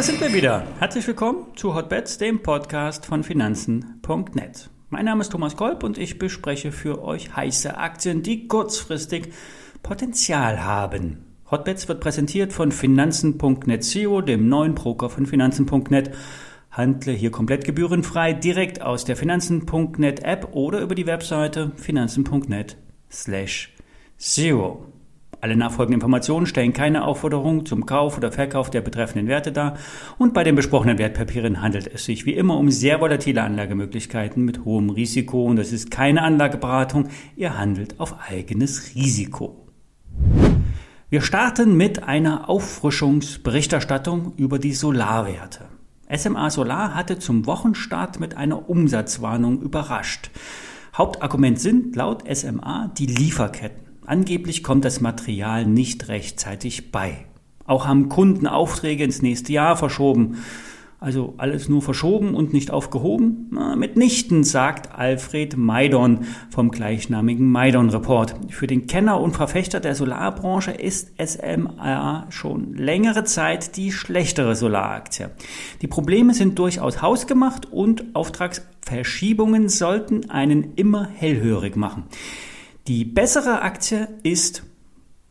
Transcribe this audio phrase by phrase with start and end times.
[0.00, 0.66] da sind wir wieder.
[0.78, 4.70] Herzlich willkommen zu Hotbets, dem Podcast von Finanzen.net.
[4.88, 9.28] Mein Name ist Thomas Kolb und ich bespreche für euch heiße Aktien, die kurzfristig
[9.82, 11.26] Potenzial haben.
[11.50, 16.12] Hotbets wird präsentiert von Finanzen.net SEO, dem neuen Broker von Finanzen.net.
[16.70, 22.78] Handle hier komplett gebührenfrei direkt aus der Finanzen.net App oder über die Webseite finanzen.net
[23.10, 23.74] slash
[24.16, 24.86] SEO.
[25.42, 29.78] Alle nachfolgenden Informationen stellen keine Aufforderung zum Kauf oder Verkauf der betreffenden Werte dar
[30.18, 34.66] und bei den besprochenen Wertpapieren handelt es sich wie immer um sehr volatile Anlagemöglichkeiten mit
[34.66, 39.66] hohem Risiko und es ist keine Anlageberatung, ihr handelt auf eigenes Risiko.
[41.08, 45.64] Wir starten mit einer Auffrischungsberichterstattung über die Solarwerte.
[46.14, 50.30] SMA Solar hatte zum Wochenstart mit einer Umsatzwarnung überrascht.
[50.96, 53.89] Hauptargument sind laut SMA die Lieferketten.
[54.10, 57.26] Angeblich kommt das Material nicht rechtzeitig bei.
[57.64, 60.38] Auch haben Kunden Aufträge ins nächste Jahr verschoben.
[60.98, 63.46] Also alles nur verschoben und nicht aufgehoben?
[63.52, 68.34] Na, mitnichten, sagt Alfred Maidon vom gleichnamigen Maidon Report.
[68.48, 75.26] Für den Kenner und Verfechter der Solarbranche ist SMA schon längere Zeit die schlechtere Solaraktie.
[75.82, 82.06] Die Probleme sind durchaus hausgemacht und Auftragsverschiebungen sollten einen immer hellhörig machen.
[82.88, 84.62] Die bessere Aktie ist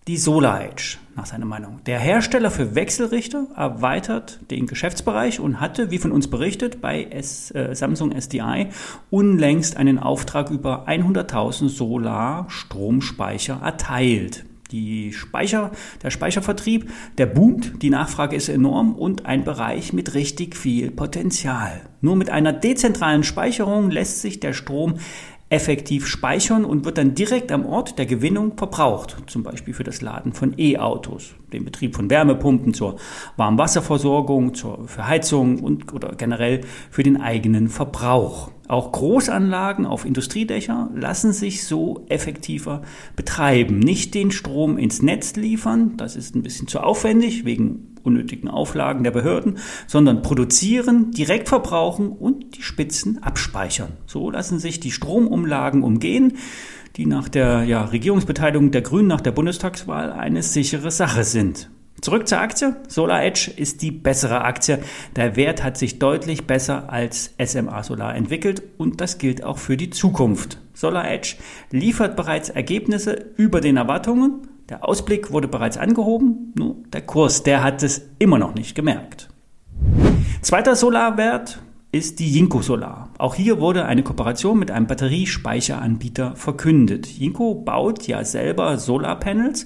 [0.08, 1.81] die Solar Edge, nach seiner Meinung.
[1.86, 7.52] Der Hersteller für Wechselrichter erweitert den Geschäftsbereich und hatte, wie von uns berichtet, bei S,
[7.52, 8.67] äh, Samsung SDI
[9.09, 14.45] unlängst einen Auftrag über 100.000 Solar-Stromspeicher erteilt.
[14.72, 15.72] Die Speicher,
[16.03, 21.81] der Speichervertrieb, der boomt, die Nachfrage ist enorm und ein Bereich mit richtig viel Potenzial.
[22.02, 25.00] Nur mit einer dezentralen Speicherung lässt sich der Strom
[25.50, 30.02] effektiv speichern und wird dann direkt am Ort der Gewinnung verbraucht, zum Beispiel für das
[30.02, 32.97] Laden von E-Autos, den Betrieb von Wärmepumpen zur
[33.36, 36.61] Warmwasserversorgung, zur Verheizung und oder generell
[36.92, 38.52] für den eigenen Verbrauch.
[38.67, 42.83] Auch Großanlagen auf Industriedächer lassen sich so effektiver
[43.15, 43.80] betreiben.
[43.80, 49.04] Nicht den Strom ins Netz liefern, das ist ein bisschen zu aufwendig wegen unnötigen Auflagen
[49.04, 53.93] der Behörden, sondern produzieren, direkt verbrauchen und die Spitzen abspeichern.
[54.05, 56.33] So lassen sich die Stromumlagen umgehen,
[56.95, 61.70] die nach der ja, Regierungsbeteiligung der Grünen nach der Bundestagswahl eine sichere Sache sind.
[62.02, 62.77] Zurück zur Aktie.
[62.88, 64.80] Solar Edge ist die bessere Aktie.
[65.15, 69.76] Der Wert hat sich deutlich besser als SMA Solar entwickelt und das gilt auch für
[69.76, 70.59] die Zukunft.
[70.73, 71.36] Solar Edge
[71.71, 74.48] liefert bereits Ergebnisse über den Erwartungen.
[74.69, 79.30] Der Ausblick wurde bereits angehoben, nur der Kurs, der hat es immer noch nicht gemerkt.
[80.41, 81.59] Zweiter Solarwert
[81.91, 83.09] ist die Jinko Solar.
[83.17, 87.08] Auch hier wurde eine Kooperation mit einem Batteriespeicheranbieter verkündet.
[87.08, 89.65] Jinko baut ja selber Solarpanels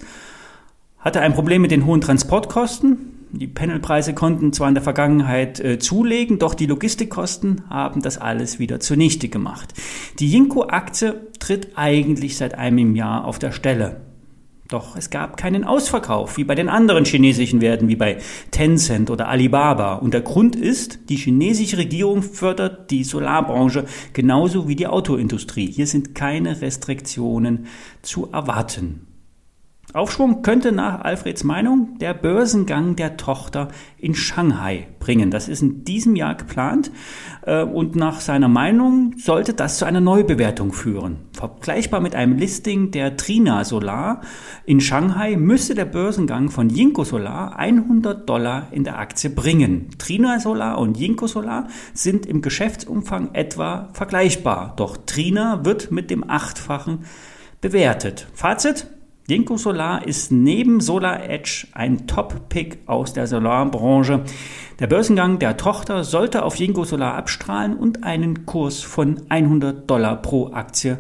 [0.99, 3.27] hatte ein Problem mit den hohen Transportkosten.
[3.33, 8.57] Die Panelpreise konnten zwar in der Vergangenheit äh, zulegen, doch die Logistikkosten haben das alles
[8.57, 9.73] wieder zunichte gemacht.
[10.19, 14.12] Die Jinko-Aktie tritt eigentlich seit einem Jahr auf der Stelle.
[14.73, 18.17] Doch es gab keinen Ausverkauf, wie bei den anderen chinesischen Werten, wie bei
[18.49, 19.93] Tencent oder Alibaba.
[19.93, 25.71] Und der Grund ist, die chinesische Regierung fördert die Solarbranche genauso wie die Autoindustrie.
[25.71, 27.67] Hier sind keine Restriktionen
[28.01, 29.12] zu erwarten.
[29.93, 33.67] Aufschwung könnte nach Alfreds Meinung der Börsengang der Tochter
[33.99, 35.29] in Shanghai bringen.
[35.29, 36.89] Das ist in diesem Jahr geplant
[37.43, 41.17] äh, und nach seiner Meinung sollte das zu einer Neubewertung führen.
[41.33, 44.21] Vergleichbar mit einem Listing der Trina Solar
[44.65, 49.89] in Shanghai müsste der Börsengang von Jinko Solar 100 Dollar in der Aktie bringen.
[49.99, 56.27] Trina Solar und Jinko Solar sind im Geschäftsumfang etwa vergleichbar, doch Trina wird mit dem
[56.27, 57.05] Achtfachen
[57.61, 58.27] bewertet.
[58.33, 58.87] Fazit?
[59.25, 64.25] Ginkgo Solar ist neben Solar Edge ein Top-Pick aus der Solarbranche.
[64.79, 70.21] Der Börsengang der Tochter sollte auf Ginkgo Solar abstrahlen und einen Kurs von 100 Dollar
[70.21, 70.97] pro Aktie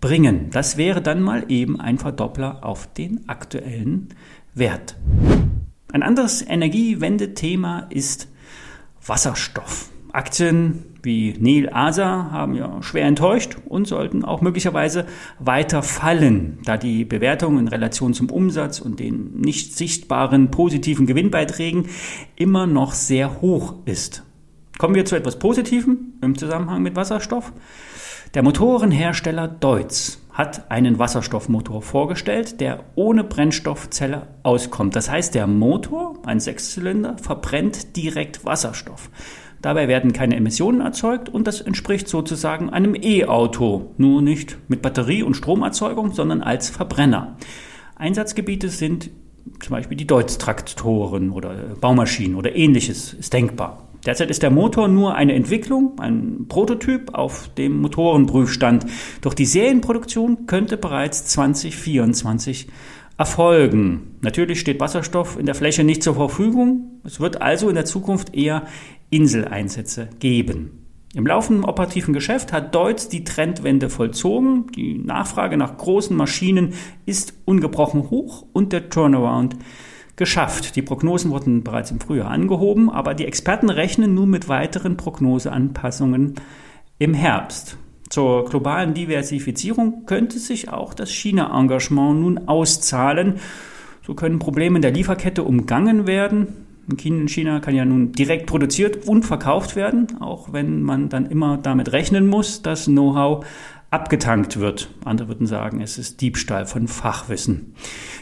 [0.00, 0.50] bringen.
[0.50, 4.08] Das wäre dann mal eben ein Verdoppler auf den aktuellen
[4.52, 4.96] Wert.
[5.92, 8.26] Ein anderes Energiewendethema ist
[9.06, 9.90] Wasserstoff.
[10.12, 15.06] Aktien wie Neil Asa haben ja schwer enttäuscht und sollten auch möglicherweise
[15.38, 21.86] weiter fallen, da die Bewertung in Relation zum Umsatz und den nicht sichtbaren positiven Gewinnbeiträgen
[22.36, 24.24] immer noch sehr hoch ist.
[24.78, 27.52] Kommen wir zu etwas Positivem im Zusammenhang mit Wasserstoff.
[28.34, 34.96] Der Motorenhersteller Deutz hat einen Wasserstoffmotor vorgestellt, der ohne Brennstoffzelle auskommt.
[34.96, 39.10] Das heißt, der Motor, ein Sechszylinder, verbrennt direkt Wasserstoff.
[39.62, 45.22] Dabei werden keine Emissionen erzeugt und das entspricht sozusagen einem E-Auto, nur nicht mit Batterie
[45.22, 47.36] und Stromerzeugung, sondern als Verbrenner.
[47.96, 49.10] Einsatzgebiete sind
[49.60, 53.86] zum Beispiel die Deutz-Traktoren oder Baumaschinen oder ähnliches ist denkbar.
[54.06, 58.86] Derzeit ist der Motor nur eine Entwicklung, ein Prototyp auf dem Motorenprüfstand.
[59.20, 62.68] Doch die Serienproduktion könnte bereits 2024
[63.18, 64.16] erfolgen.
[64.22, 67.00] Natürlich steht Wasserstoff in der Fläche nicht zur Verfügung.
[67.04, 68.62] Es wird also in der Zukunft eher
[69.10, 70.80] Inseleinsätze geben.
[71.12, 74.68] Im laufenden operativen Geschäft hat Deutz die Trendwende vollzogen.
[74.76, 76.74] Die Nachfrage nach großen Maschinen
[77.04, 79.56] ist ungebrochen hoch und der Turnaround
[80.14, 80.76] geschafft.
[80.76, 86.34] Die Prognosen wurden bereits im Frühjahr angehoben, aber die Experten rechnen nun mit weiteren Prognoseanpassungen
[86.98, 87.76] im Herbst.
[88.08, 93.40] Zur globalen Diversifizierung könnte sich auch das China-Engagement nun auszahlen.
[94.06, 96.69] So können Probleme in der Lieferkette umgangen werden.
[96.90, 101.58] In China kann ja nun direkt produziert und verkauft werden, auch wenn man dann immer
[101.58, 103.44] damit rechnen muss, dass Know-how
[103.90, 104.88] abgetankt wird.
[105.04, 107.74] Andere würden sagen, es ist Diebstahl von Fachwissen.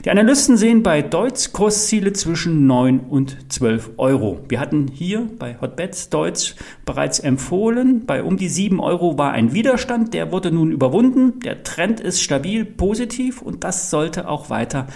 [0.04, 4.40] Die Analysten sehen bei Deutz Kursziele zwischen 9 und 12 Euro.
[4.48, 6.54] Wir hatten hier bei Hotbets Deutz
[6.86, 8.06] bereits empfohlen.
[8.06, 11.40] Bei um die 7 Euro war ein Widerstand, der wurde nun überwunden.
[11.40, 14.86] Der Trend ist stabil positiv und das sollte auch weiter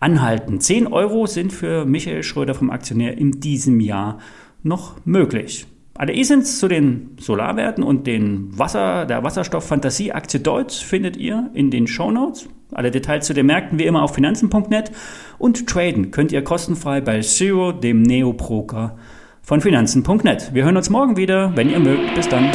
[0.00, 0.60] anhalten.
[0.60, 4.18] 10 Euro sind für Michael Schröder vom Aktionär in diesem Jahr
[4.62, 5.66] noch möglich.
[5.94, 11.88] Alle E-Sins zu den Solarwerten und den Wasser, der Wasserstoff-Fantasie-Aktie Deutsch findet ihr in den
[11.88, 12.48] Show Notes.
[12.72, 14.92] Alle Details zu den Märkten wie immer auf finanzen.net
[15.38, 18.96] und traden könnt ihr kostenfrei bei Zero, dem Neo-Broker
[19.42, 20.54] von finanzen.net.
[20.54, 22.14] Wir hören uns morgen wieder, wenn ihr mögt.
[22.14, 22.52] Bis dann.